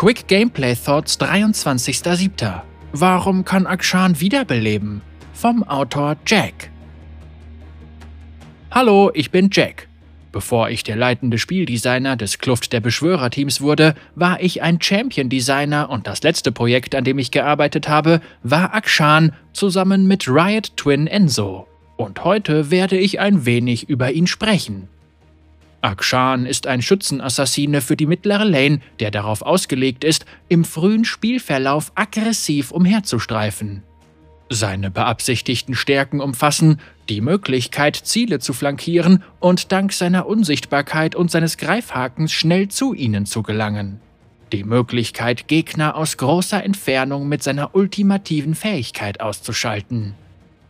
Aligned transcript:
Quick 0.00 0.28
Gameplay 0.28 0.74
Thoughts 0.74 1.20
23.07. 1.20 2.62
Warum 2.92 3.44
kann 3.44 3.66
Akshan 3.66 4.18
wiederbeleben? 4.18 5.02
Vom 5.34 5.62
Autor 5.62 6.16
Jack. 6.24 6.70
Hallo, 8.70 9.10
ich 9.12 9.30
bin 9.30 9.50
Jack. 9.52 9.88
Bevor 10.32 10.70
ich 10.70 10.84
der 10.84 10.96
leitende 10.96 11.36
Spieldesigner 11.36 12.16
des 12.16 12.38
Kluft 12.38 12.72
der 12.72 12.80
Beschwörerteams 12.80 13.60
wurde, 13.60 13.94
war 14.14 14.42
ich 14.42 14.62
ein 14.62 14.80
Champion-Designer 14.80 15.90
und 15.90 16.06
das 16.06 16.22
letzte 16.22 16.50
Projekt, 16.50 16.94
an 16.94 17.04
dem 17.04 17.18
ich 17.18 17.30
gearbeitet 17.30 17.90
habe, 17.90 18.22
war 18.42 18.74
Akshan 18.74 19.34
zusammen 19.52 20.06
mit 20.06 20.26
Riot 20.28 20.78
Twin 20.78 21.08
Enzo. 21.08 21.68
Und 21.98 22.24
heute 22.24 22.70
werde 22.70 22.96
ich 22.96 23.20
ein 23.20 23.44
wenig 23.44 23.90
über 23.90 24.12
ihn 24.12 24.26
sprechen. 24.26 24.88
Akshan 25.82 26.46
ist 26.46 26.66
ein 26.66 26.82
Schützenassassine 26.82 27.80
für 27.80 27.96
die 27.96 28.06
mittlere 28.06 28.44
Lane, 28.44 28.80
der 28.98 29.10
darauf 29.10 29.42
ausgelegt 29.42 30.04
ist, 30.04 30.26
im 30.48 30.64
frühen 30.64 31.04
Spielverlauf 31.04 31.92
aggressiv 31.94 32.70
umherzustreifen. 32.70 33.82
Seine 34.52 34.90
beabsichtigten 34.90 35.74
Stärken 35.74 36.20
umfassen 36.20 36.80
die 37.08 37.20
Möglichkeit, 37.20 37.96
Ziele 37.96 38.40
zu 38.40 38.52
flankieren 38.52 39.22
und 39.38 39.70
dank 39.70 39.92
seiner 39.92 40.26
Unsichtbarkeit 40.26 41.14
und 41.14 41.30
seines 41.30 41.56
Greifhakens 41.56 42.32
schnell 42.32 42.68
zu 42.68 42.92
ihnen 42.92 43.26
zu 43.26 43.42
gelangen. 43.42 44.00
Die 44.52 44.64
Möglichkeit, 44.64 45.46
Gegner 45.46 45.94
aus 45.94 46.16
großer 46.16 46.64
Entfernung 46.64 47.28
mit 47.28 47.44
seiner 47.44 47.76
ultimativen 47.76 48.56
Fähigkeit 48.56 49.20
auszuschalten. 49.20 50.14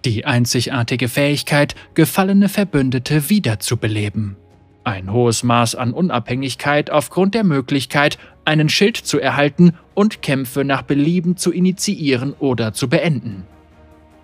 Die 0.04 0.26
einzigartige 0.26 1.08
Fähigkeit, 1.08 1.74
gefallene 1.94 2.50
Verbündete 2.50 3.30
wiederzubeleben. 3.30 4.36
Ein 4.82 5.12
hohes 5.12 5.42
Maß 5.42 5.74
an 5.74 5.92
Unabhängigkeit 5.92 6.90
aufgrund 6.90 7.34
der 7.34 7.44
Möglichkeit, 7.44 8.18
einen 8.44 8.68
Schild 8.68 8.96
zu 8.96 9.20
erhalten 9.20 9.74
und 9.94 10.22
Kämpfe 10.22 10.64
nach 10.64 10.82
Belieben 10.82 11.36
zu 11.36 11.52
initiieren 11.52 12.34
oder 12.38 12.72
zu 12.72 12.88
beenden. 12.88 13.44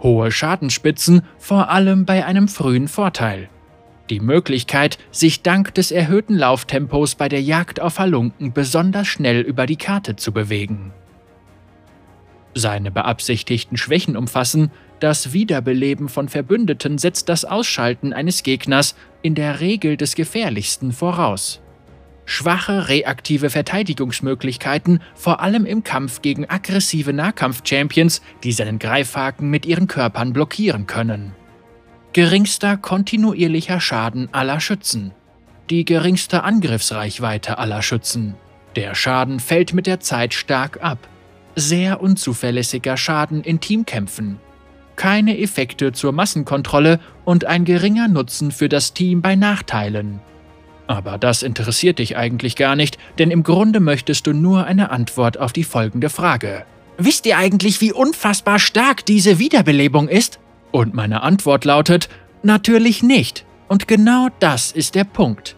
Hohe 0.03 0.31
Schadenspitzen, 0.31 1.23
vor 1.39 1.71
allem 1.71 2.07
bei 2.07 2.25
einem 2.25 2.49
frühen 2.49 2.89
Vorteil. 2.89 3.49
Die 4.09 4.21
Möglichkeit, 4.21 4.99
sich 5.11 5.43
dank 5.43 5.75
des 5.75 5.91
erhöhten 5.91 6.37
Lauftempos 6.37 7.17
bei 7.17 7.29
der 7.29 7.43
Jagd 7.43 7.81
auf 7.81 7.99
Halunken 7.99 8.53
besonders 8.53 9.09
schnell 9.09 9.41
über 9.41 9.67
die 9.67 9.77
Karte 9.77 10.17
zu 10.17 10.33
bewegen. 10.33 10.93
Seine 12.59 12.91
beabsichtigten 12.91 13.77
Schwächen 13.77 14.17
umfassen 14.17 14.71
das 14.99 15.35
Wiederbeleben 15.35 16.09
von 16.09 16.31
Verbündeten 16.31 16.97
setzt 16.97 17.29
das 17.29 17.45
Ausschalten 17.45 18.15
eines 18.15 18.43
Gegners 18.43 18.97
in 19.21 19.35
der 19.35 19.61
Regel 19.61 19.99
des 19.99 20.15
Gefährlichsten 20.15 20.93
voraus. 20.93 21.61
Schwache 22.25 22.89
reaktive 22.89 23.51
Verteidigungsmöglichkeiten, 23.51 25.01
vor 25.15 25.41
allem 25.41 25.67
im 25.67 25.85
Kampf 25.85 26.23
gegen 26.23 26.49
aggressive 26.49 27.13
Nahkampf-Champions, 27.13 28.23
die 28.43 28.53
seinen 28.53 28.79
Greifhaken 28.79 29.51
mit 29.51 29.67
ihren 29.67 29.87
Körpern 29.87 30.33
blockieren 30.33 30.87
können. 30.87 31.33
Geringster 32.15 32.79
kontinuierlicher 32.79 33.81
Schaden 33.81 34.31
aller 34.33 34.61
Schützen. 34.61 35.13
Die 35.69 35.85
geringste 35.85 36.43
Angriffsreichweite 36.43 37.59
aller 37.59 37.83
Schützen. 37.83 38.35
Der 38.77 38.95
Schaden 38.95 39.41
fällt 39.41 39.75
mit 39.75 39.87
der 39.87 40.01
Zeit 40.01 40.33
stark 40.33 40.83
ab. 40.83 41.07
Sehr 41.57 42.01
unzuverlässiger 42.01 42.97
Schaden 42.97 43.43
in 43.43 43.61
Teamkämpfen 43.61 44.39
keine 44.97 45.39
Effekte 45.39 45.93
zur 45.93 46.13
Massenkontrolle 46.13 46.99
und 47.25 47.45
ein 47.45 47.65
geringer 47.65 48.09
Nutzen 48.09 48.51
für 48.51 48.69
das 48.69 48.95
Team 48.95 49.23
bei 49.23 49.37
Nachteilen. 49.37 50.21
Aber 50.89 51.19
das 51.19 51.43
interessiert 51.43 51.99
dich 51.99 52.17
eigentlich 52.17 52.57
gar 52.57 52.77
nicht, 52.77 52.99
denn 53.19 53.31
im 53.31 53.43
Grunde 53.43 53.81
möchtest 53.81 54.27
du 54.27 54.33
nur 54.33 54.65
eine 54.65 54.91
Antwort 54.91 55.39
auf 55.39 55.53
die 55.53 55.65
folgende 55.65 56.11
Frage. 56.11 56.65
Wisst 56.99 57.27
ihr 57.27 57.37
eigentlich, 57.37 57.81
wie 57.81 57.93
unfassbar 57.93 58.59
stark 58.59 59.05
diese 59.05 59.39
Wiederbelebung 59.39 60.09
ist? 60.09 60.39
Und 60.73 60.95
meine 60.95 61.23
Antwort 61.23 61.65
lautet, 61.65 62.09
natürlich 62.43 63.03
nicht. 63.03 63.45
Und 63.69 63.89
genau 63.89 64.29
das 64.39 64.73
ist 64.73 64.95
der 64.95 65.05
Punkt. 65.05 65.56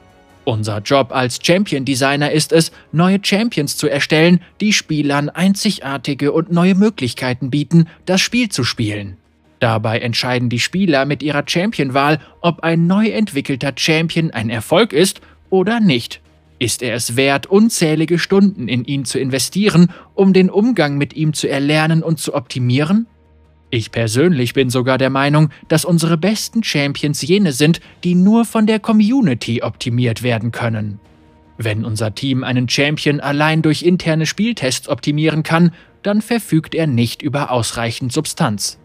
Unser 0.48 0.78
Job 0.78 1.12
als 1.12 1.40
Champion 1.42 1.84
Designer 1.84 2.32
ist 2.32 2.52
es, 2.52 2.72
neue 2.90 3.18
Champions 3.22 3.76
zu 3.76 3.86
erstellen, 3.86 4.40
die 4.62 4.72
Spielern 4.72 5.28
einzigartige 5.28 6.32
und 6.32 6.50
neue 6.50 6.74
Möglichkeiten 6.74 7.50
bieten, 7.50 7.86
das 8.06 8.22
Spiel 8.22 8.48
zu 8.48 8.64
spielen. 8.64 9.18
Dabei 9.60 9.98
entscheiden 9.98 10.48
die 10.48 10.58
Spieler 10.58 11.04
mit 11.04 11.22
ihrer 11.22 11.42
Champion-Wahl, 11.46 12.18
ob 12.40 12.60
ein 12.60 12.86
neu 12.86 13.10
entwickelter 13.10 13.74
Champion 13.76 14.30
ein 14.30 14.48
Erfolg 14.48 14.94
ist 14.94 15.20
oder 15.50 15.80
nicht. 15.80 16.22
Ist 16.58 16.80
er 16.80 16.94
es 16.94 17.14
wert, 17.14 17.44
unzählige 17.44 18.18
Stunden 18.18 18.68
in 18.68 18.86
ihn 18.86 19.04
zu 19.04 19.18
investieren, 19.18 19.92
um 20.14 20.32
den 20.32 20.48
Umgang 20.48 20.96
mit 20.96 21.12
ihm 21.12 21.34
zu 21.34 21.46
erlernen 21.46 22.02
und 22.02 22.20
zu 22.20 22.32
optimieren? 22.32 23.06
Ich 23.70 23.90
persönlich 23.92 24.54
bin 24.54 24.70
sogar 24.70 24.96
der 24.96 25.10
Meinung, 25.10 25.50
dass 25.68 25.84
unsere 25.84 26.16
besten 26.16 26.62
Champions 26.62 27.20
jene 27.20 27.52
sind, 27.52 27.80
die 28.02 28.14
nur 28.14 28.44
von 28.44 28.66
der 28.66 28.80
Community 28.80 29.62
optimiert 29.62 30.22
werden 30.22 30.52
können. 30.52 31.00
Wenn 31.58 31.84
unser 31.84 32.14
Team 32.14 32.44
einen 32.44 32.68
Champion 32.68 33.20
allein 33.20 33.62
durch 33.62 33.82
interne 33.82 34.26
Spieltests 34.26 34.88
optimieren 34.88 35.42
kann, 35.42 35.72
dann 36.02 36.22
verfügt 36.22 36.74
er 36.74 36.86
nicht 36.86 37.20
über 37.20 37.50
ausreichend 37.50 38.12
Substanz. 38.12 38.78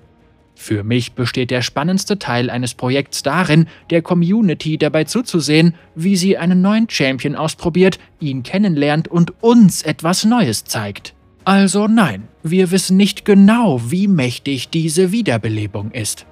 Für 0.55 0.83
mich 0.83 1.13
besteht 1.13 1.51
der 1.51 1.61
spannendste 1.61 2.19
Teil 2.19 2.49
eines 2.49 2.73
Projekts 2.73 3.23
darin, 3.23 3.67
der 3.89 4.01
Community 4.01 4.77
dabei 4.77 5.03
zuzusehen, 5.03 5.75
wie 5.95 6.15
sie 6.15 6.37
einen 6.37 6.61
neuen 6.61 6.89
Champion 6.89 7.35
ausprobiert, 7.35 7.99
ihn 8.19 8.43
kennenlernt 8.43 9.07
und 9.07 9.33
uns 9.41 9.81
etwas 9.81 10.25
Neues 10.25 10.65
zeigt. 10.65 11.13
Also 11.43 11.87
nein, 11.87 12.27
wir 12.43 12.71
wissen 12.71 12.97
nicht 12.97 13.25
genau, 13.25 13.81
wie 13.89 14.07
mächtig 14.07 14.69
diese 14.69 15.11
Wiederbelebung 15.11 15.91
ist. 15.91 16.25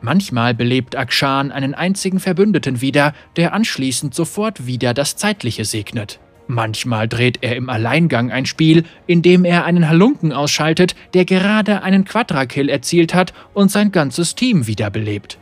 Manchmal 0.00 0.54
belebt 0.54 0.96
Akshan 0.96 1.50
einen 1.50 1.74
einzigen 1.74 2.20
Verbündeten 2.20 2.80
wieder, 2.80 3.12
der 3.36 3.52
anschließend 3.52 4.14
sofort 4.14 4.66
wieder 4.66 4.94
das 4.94 5.16
Zeitliche 5.16 5.64
segnet. 5.64 6.20
Manchmal 6.46 7.08
dreht 7.08 7.40
er 7.42 7.56
im 7.56 7.68
Alleingang 7.68 8.30
ein 8.30 8.46
Spiel, 8.46 8.84
in 9.06 9.20
dem 9.20 9.44
er 9.44 9.64
einen 9.64 9.88
Halunken 9.88 10.32
ausschaltet, 10.32 10.94
der 11.12 11.24
gerade 11.24 11.82
einen 11.82 12.04
Quadra-Kill 12.04 12.68
erzielt 12.68 13.12
hat 13.12 13.34
und 13.52 13.70
sein 13.70 13.92
ganzes 13.92 14.34
Team 14.34 14.66
wiederbelebt. 14.66 15.38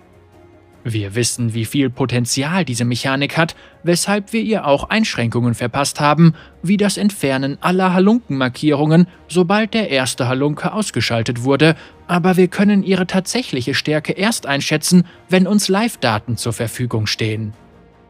Wir 0.88 1.16
wissen, 1.16 1.52
wie 1.52 1.64
viel 1.64 1.90
Potenzial 1.90 2.64
diese 2.64 2.84
Mechanik 2.84 3.36
hat, 3.36 3.56
weshalb 3.82 4.32
wir 4.32 4.40
ihr 4.40 4.66
auch 4.66 4.88
Einschränkungen 4.88 5.54
verpasst 5.54 5.98
haben, 5.98 6.34
wie 6.62 6.76
das 6.76 6.96
Entfernen 6.96 7.58
aller 7.60 7.92
Halunkenmarkierungen, 7.92 9.08
sobald 9.26 9.74
der 9.74 9.90
erste 9.90 10.28
Halunke 10.28 10.72
ausgeschaltet 10.72 11.42
wurde, 11.42 11.74
aber 12.06 12.36
wir 12.36 12.46
können 12.46 12.84
ihre 12.84 13.08
tatsächliche 13.08 13.74
Stärke 13.74 14.12
erst 14.12 14.46
einschätzen, 14.46 15.06
wenn 15.28 15.48
uns 15.48 15.66
Live-Daten 15.66 16.36
zur 16.36 16.52
Verfügung 16.52 17.08
stehen. 17.08 17.52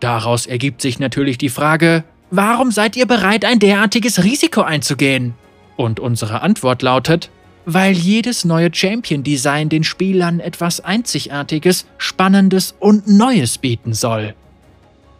Daraus 0.01 0.45
ergibt 0.45 0.83
sich 0.83 0.99
natürlich 0.99 1.39
die 1.39 1.49
Frage, 1.49 2.05
Warum 2.31 2.71
seid 2.73 2.95
ihr 2.97 3.07
bereit, 3.07 3.47
ein 3.47 3.59
derartiges 3.59 4.23
Risiko 4.23 4.61
einzugehen? 4.61 5.33
Und 5.77 5.99
unsere 5.99 6.43
Antwort 6.43 6.83
lautet, 6.83 7.31
weil 7.67 7.93
jedes 7.93 8.45
neue 8.45 8.71
Champion-Design 8.73 9.69
den 9.69 9.85
Spielern 9.85 10.41
etwas 10.41 10.81
Einzigartiges, 10.81 11.87
Spannendes 11.99 12.75
und 12.79 13.09
Neues 13.09 13.59
bieten 13.59 13.93
soll. 13.93 14.35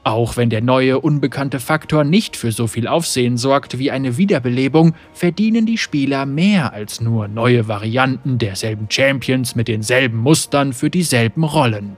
Auch 0.05 0.37
wenn 0.37 0.51
der 0.51 0.61
neue, 0.63 1.01
unbekannte 1.01 1.59
Faktor 1.59 2.05
nicht 2.05 2.37
für 2.37 2.53
so 2.53 2.69
viel 2.69 2.87
Aufsehen 2.87 3.37
sorgt 3.37 3.81
wie 3.81 3.91
eine 3.91 4.17
Wiederbelebung, 4.17 4.95
verdienen 5.13 5.67
die 5.67 5.79
Spieler 5.79 6.25
mehr 6.25 6.73
als 6.73 7.01
nur 7.01 7.27
neue 7.27 7.67
Varianten 7.67 8.39
derselben 8.39 8.87
Champions 8.89 9.57
mit 9.57 9.67
denselben 9.67 10.19
Mustern 10.19 10.73
für 10.73 10.91
dieselben 10.91 11.43
Rollen. 11.43 11.97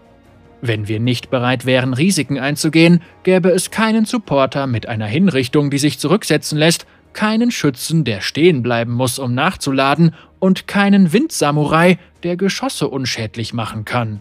Wenn 0.62 0.88
wir 0.88 1.00
nicht 1.00 1.28
bereit 1.28 1.66
wären, 1.66 1.92
Risiken 1.92 2.38
einzugehen, 2.38 3.02
gäbe 3.24 3.50
es 3.50 3.70
keinen 3.70 4.06
Supporter 4.06 4.66
mit 4.66 4.88
einer 4.88 5.06
Hinrichtung, 5.06 5.70
die 5.70 5.78
sich 5.78 5.98
zurücksetzen 5.98 6.56
lässt, 6.56 6.86
keinen 7.12 7.50
Schützen, 7.50 8.04
der 8.04 8.20
stehen 8.20 8.62
bleiben 8.62 8.92
muss, 8.92 9.18
um 9.18 9.34
nachzuladen, 9.34 10.14
und 10.38 10.66
keinen 10.66 11.12
Windsamurai, 11.12 11.98
der 12.22 12.36
Geschosse 12.36 12.88
unschädlich 12.88 13.52
machen 13.52 13.84
kann. 13.84 14.20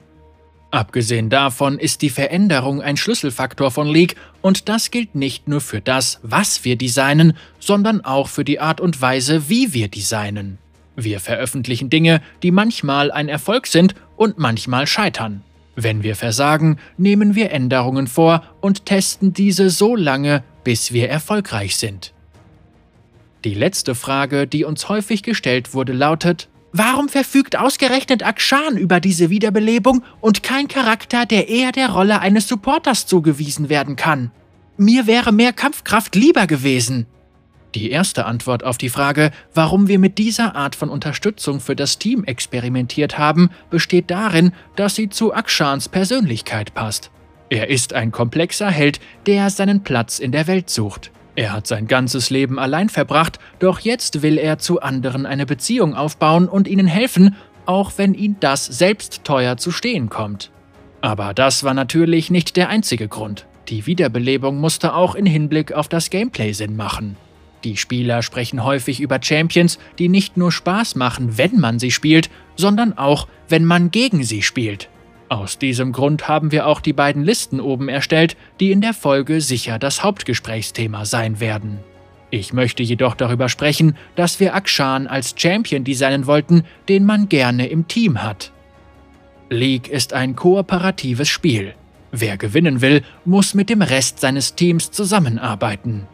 Abgesehen 0.69 1.29
davon 1.29 1.79
ist 1.79 2.01
die 2.01 2.09
Veränderung 2.09 2.81
ein 2.81 2.97
Schlüsselfaktor 2.97 3.71
von 3.71 3.87
League 3.87 4.15
und 4.41 4.67
das 4.67 4.91
gilt 4.91 5.15
nicht 5.15 5.47
nur 5.47 5.61
für 5.61 5.79
das, 5.79 6.19
was 6.23 6.65
wir 6.65 6.75
designen, 6.75 7.37
sondern 7.59 8.01
auch 8.01 8.27
für 8.27 8.43
die 8.43 8.59
Art 8.59 8.81
und 8.81 9.01
Weise, 9.01 9.49
wie 9.49 9.73
wir 9.73 9.87
designen. 9.87 10.57
Wir 10.95 11.19
veröffentlichen 11.19 11.89
Dinge, 11.89 12.21
die 12.43 12.51
manchmal 12.51 13.11
ein 13.11 13.29
Erfolg 13.29 13.67
sind 13.67 13.95
und 14.17 14.39
manchmal 14.39 14.87
scheitern. 14.87 15.43
Wenn 15.75 16.03
wir 16.03 16.15
versagen, 16.15 16.79
nehmen 16.97 17.35
wir 17.35 17.51
Änderungen 17.51 18.07
vor 18.07 18.43
und 18.61 18.87
testen 18.87 19.31
diese 19.31 19.69
so 19.69 19.95
lange, 19.95 20.43
bis 20.63 20.91
wir 20.91 21.07
erfolgreich 21.07 21.77
sind. 21.77 22.13
Die 23.47 23.53
letzte 23.53 23.95
Frage, 23.95 24.45
die 24.45 24.65
uns 24.65 24.89
häufig 24.89 25.23
gestellt 25.23 25.73
wurde, 25.73 25.93
lautet, 25.93 26.49
Warum 26.73 27.07
verfügt 27.07 27.57
ausgerechnet 27.57 28.21
Akshan 28.21 28.75
über 28.75 28.99
diese 28.99 29.29
Wiederbelebung 29.29 30.03
und 30.19 30.43
kein 30.43 30.67
Charakter, 30.67 31.25
der 31.25 31.47
eher 31.47 31.71
der 31.71 31.91
Rolle 31.91 32.19
eines 32.19 32.49
Supporters 32.49 33.05
zugewiesen 33.05 33.69
werden 33.69 33.95
kann? 33.95 34.31
Mir 34.75 35.07
wäre 35.07 35.31
mehr 35.31 35.53
Kampfkraft 35.53 36.13
lieber 36.15 36.45
gewesen. 36.45 37.05
Die 37.73 37.89
erste 37.89 38.25
Antwort 38.25 38.65
auf 38.65 38.77
die 38.77 38.89
Frage, 38.89 39.31
warum 39.53 39.87
wir 39.87 39.97
mit 39.97 40.17
dieser 40.17 40.57
Art 40.57 40.75
von 40.75 40.89
Unterstützung 40.89 41.61
für 41.61 41.77
das 41.77 41.99
Team 41.99 42.25
experimentiert 42.25 43.17
haben, 43.17 43.49
besteht 43.69 44.11
darin, 44.11 44.51
dass 44.75 44.95
sie 44.95 45.07
zu 45.07 45.33
Akshans 45.33 45.87
Persönlichkeit 45.87 46.73
passt. 46.73 47.11
Er 47.49 47.69
ist 47.69 47.93
ein 47.93 48.11
komplexer 48.11 48.69
Held, 48.69 48.99
der 49.25 49.49
seinen 49.51 49.83
Platz 49.83 50.19
in 50.19 50.33
der 50.33 50.47
Welt 50.47 50.69
sucht. 50.69 51.11
Er 51.37 51.53
hat 51.53 51.67
sein 51.67 51.85
ganzes 51.85 52.31
Leben 52.31 52.57
allein 52.57 52.89
verbracht, 52.89 53.37
doch 53.59 53.79
jetzt 53.79 54.23
will 54.23 54.39
er 54.39 54.57
zu 54.57 54.81
anderen 54.81 55.27
eine 55.27 55.45
Beziehung 55.45 55.93
aufbauen 55.93 56.49
und 56.49 56.67
ihnen 56.67 56.87
helfen, 56.87 57.35
auch 57.67 57.91
wenn 57.97 58.15
ihn 58.15 58.37
das 58.39 58.65
selbst 58.65 59.23
teuer 59.23 59.55
zu 59.55 59.69
stehen 59.69 60.09
kommt. 60.09 60.49
Aber 60.99 61.35
das 61.35 61.63
war 61.63 61.75
natürlich 61.75 62.31
nicht 62.31 62.57
der 62.57 62.69
einzige 62.69 63.07
Grund. 63.07 63.45
Die 63.69 63.85
Wiederbelebung 63.85 64.59
musste 64.59 64.95
auch 64.95 65.13
in 65.13 65.27
Hinblick 65.27 65.73
auf 65.73 65.87
das 65.87 66.09
Gameplay 66.09 66.53
Sinn 66.53 66.75
machen. 66.75 67.17
Die 67.63 67.77
Spieler 67.77 68.23
sprechen 68.23 68.63
häufig 68.63 68.99
über 68.99 69.19
Champions, 69.21 69.77
die 69.99 70.09
nicht 70.09 70.37
nur 70.37 70.51
Spaß 70.51 70.95
machen, 70.95 71.37
wenn 71.37 71.59
man 71.59 71.77
sie 71.77 71.91
spielt, 71.91 72.31
sondern 72.55 72.97
auch, 72.97 73.27
wenn 73.47 73.63
man 73.63 73.91
gegen 73.91 74.23
sie 74.23 74.41
spielt. 74.41 74.89
Aus 75.29 75.59
diesem 75.59 75.91
Grund 75.91 76.27
haben 76.27 76.51
wir 76.51 76.67
auch 76.67 76.79
die 76.79 76.93
beiden 76.93 77.23
Listen 77.23 77.59
oben 77.59 77.89
erstellt, 77.89 78.37
die 78.59 78.71
in 78.71 78.81
der 78.81 78.93
Folge 78.93 79.41
sicher 79.41 79.77
das 79.77 80.03
Hauptgesprächsthema 80.03 81.03
sein 81.05 81.39
werden. 81.39 81.79
Ich 82.29 82.53
möchte 82.53 82.83
jedoch 82.83 83.15
darüber 83.15 83.49
sprechen, 83.49 83.95
dass 84.15 84.39
wir 84.39 84.55
Akshan 84.55 85.07
als 85.07 85.33
Champion 85.37 85.83
designen 85.83 86.27
wollten, 86.27 86.63
den 86.87 87.05
man 87.05 87.29
gerne 87.29 87.67
im 87.67 87.87
Team 87.87 88.21
hat. 88.21 88.51
League 89.49 89.87
ist 89.87 90.13
ein 90.13 90.35
kooperatives 90.35 91.29
Spiel. 91.29 91.73
Wer 92.11 92.37
gewinnen 92.37 92.81
will, 92.81 93.01
muss 93.25 93.53
mit 93.53 93.69
dem 93.69 93.81
Rest 93.81 94.19
seines 94.19 94.55
Teams 94.55 94.91
zusammenarbeiten. 94.91 96.07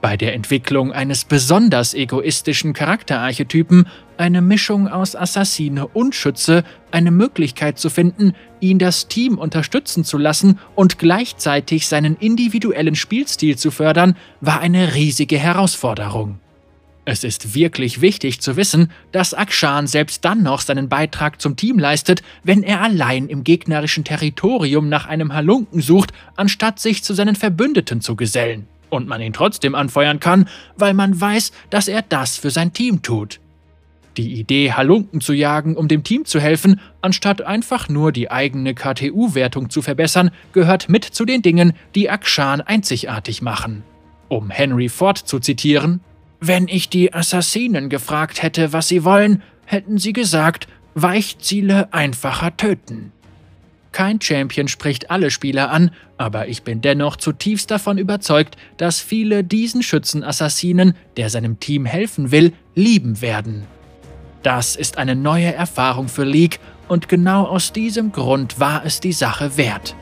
Bei 0.00 0.16
der 0.16 0.34
Entwicklung 0.34 0.92
eines 0.92 1.24
besonders 1.24 1.92
egoistischen 1.92 2.72
Charakterarchetypen, 2.72 3.86
eine 4.20 4.42
Mischung 4.42 4.86
aus 4.86 5.16
Assassine 5.16 5.88
und 5.88 6.14
Schütze, 6.14 6.62
eine 6.90 7.10
Möglichkeit 7.10 7.78
zu 7.78 7.88
finden, 7.88 8.34
ihn 8.60 8.78
das 8.78 9.08
Team 9.08 9.38
unterstützen 9.38 10.04
zu 10.04 10.18
lassen 10.18 10.58
und 10.74 10.98
gleichzeitig 10.98 11.88
seinen 11.88 12.16
individuellen 12.16 12.94
Spielstil 12.94 13.56
zu 13.56 13.70
fördern, 13.70 14.16
war 14.40 14.60
eine 14.60 14.94
riesige 14.94 15.38
Herausforderung. 15.38 16.38
Es 17.06 17.24
ist 17.24 17.54
wirklich 17.54 18.02
wichtig 18.02 18.40
zu 18.42 18.56
wissen, 18.56 18.92
dass 19.10 19.32
Akshan 19.32 19.86
selbst 19.86 20.24
dann 20.24 20.42
noch 20.42 20.60
seinen 20.60 20.88
Beitrag 20.90 21.40
zum 21.40 21.56
Team 21.56 21.78
leistet, 21.78 22.22
wenn 22.44 22.62
er 22.62 22.82
allein 22.82 23.26
im 23.26 23.42
gegnerischen 23.42 24.04
Territorium 24.04 24.88
nach 24.90 25.06
einem 25.06 25.32
Halunken 25.32 25.80
sucht, 25.80 26.12
anstatt 26.36 26.78
sich 26.78 27.02
zu 27.02 27.14
seinen 27.14 27.36
Verbündeten 27.36 28.02
zu 28.02 28.16
gesellen 28.16 28.68
und 28.90 29.08
man 29.08 29.22
ihn 29.22 29.32
trotzdem 29.32 29.74
anfeuern 29.74 30.20
kann, 30.20 30.46
weil 30.76 30.92
man 30.92 31.18
weiß, 31.18 31.52
dass 31.70 31.88
er 31.88 32.02
das 32.02 32.36
für 32.36 32.50
sein 32.50 32.74
Team 32.74 33.00
tut. 33.00 33.39
Die 34.20 34.38
Idee, 34.38 34.72
Halunken 34.72 35.22
zu 35.22 35.32
jagen, 35.32 35.76
um 35.76 35.88
dem 35.88 36.04
Team 36.04 36.26
zu 36.26 36.40
helfen, 36.40 36.78
anstatt 37.00 37.40
einfach 37.40 37.88
nur 37.88 38.12
die 38.12 38.30
eigene 38.30 38.74
KTU-Wertung 38.74 39.70
zu 39.70 39.80
verbessern, 39.80 40.30
gehört 40.52 40.90
mit 40.90 41.04
zu 41.04 41.24
den 41.24 41.40
Dingen, 41.40 41.72
die 41.94 42.10
Akshan 42.10 42.60
einzigartig 42.60 43.40
machen. 43.40 43.82
Um 44.28 44.50
Henry 44.50 44.90
Ford 44.90 45.16
zu 45.16 45.38
zitieren, 45.38 46.00
wenn 46.38 46.68
ich 46.68 46.90
die 46.90 47.14
Assassinen 47.14 47.88
gefragt 47.88 48.42
hätte, 48.42 48.74
was 48.74 48.88
sie 48.88 49.04
wollen, 49.04 49.42
hätten 49.64 49.96
sie 49.96 50.12
gesagt, 50.12 50.68
Weichziele 50.94 51.90
einfacher 51.94 52.54
töten. 52.54 53.12
Kein 53.92 54.20
Champion 54.20 54.68
spricht 54.68 55.10
alle 55.10 55.30
Spieler 55.30 55.70
an, 55.70 55.92
aber 56.18 56.48
ich 56.48 56.62
bin 56.62 56.82
dennoch 56.82 57.16
zutiefst 57.16 57.70
davon 57.70 57.96
überzeugt, 57.96 58.58
dass 58.76 59.00
viele 59.00 59.44
diesen 59.44 59.82
Schützen-Assassinen, 59.82 60.94
der 61.16 61.30
seinem 61.30 61.58
Team 61.58 61.86
helfen 61.86 62.30
will, 62.30 62.52
lieben 62.74 63.22
werden. 63.22 63.66
Das 64.42 64.76
ist 64.76 64.98
eine 64.98 65.14
neue 65.14 65.52
Erfahrung 65.52 66.08
für 66.08 66.24
League 66.24 66.60
und 66.88 67.08
genau 67.08 67.44
aus 67.44 67.72
diesem 67.72 68.12
Grund 68.12 68.58
war 68.58 68.84
es 68.84 69.00
die 69.00 69.12
Sache 69.12 69.56
wert. 69.56 69.94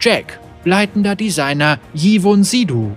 Jack, 0.00 0.40
leitender 0.64 1.14
Designer 1.14 1.78
Yivon 1.94 2.42
Sidu, 2.42 2.96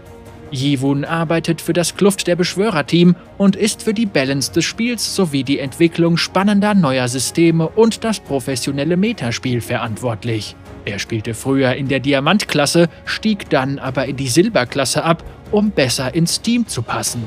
Jiwun 0.54 1.04
arbeitet 1.04 1.62
für 1.62 1.74
das 1.74 1.96
Kluft 1.96 2.28
der 2.28 2.36
Beschwörer-Team 2.36 3.16
und 3.38 3.56
ist 3.56 3.84
für 3.84 3.94
die 3.94 4.06
Balance 4.06 4.52
des 4.52 4.66
Spiels 4.66 5.16
sowie 5.16 5.44
die 5.44 5.60
Entwicklung 5.60 6.18
spannender 6.18 6.74
neuer 6.74 7.08
Systeme 7.08 7.68
und 7.68 8.04
das 8.04 8.20
professionelle 8.20 8.96
Metaspiel 8.96 9.62
verantwortlich. 9.62 10.56
Er 10.86 11.00
spielte 11.00 11.34
früher 11.34 11.74
in 11.74 11.88
der 11.88 12.00
Diamantklasse, 12.00 12.90
stieg 13.06 13.50
dann 13.50 13.80
aber 13.80 14.06
in 14.06 14.18
die 14.18 14.28
Silberklasse 14.28 15.04
ab, 15.04 15.24
um 15.52 15.72
besser 15.72 16.14
ins 16.14 16.42
Team 16.42 16.68
zu 16.68 16.82
passen. 16.82 17.24